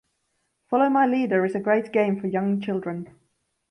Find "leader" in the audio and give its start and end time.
1.05-1.45